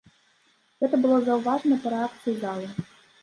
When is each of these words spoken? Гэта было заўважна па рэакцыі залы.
Гэта 0.83 0.99
было 1.03 1.17
заўважна 1.27 1.77
па 1.83 1.93
рэакцыі 1.97 2.35
залы. 2.47 2.67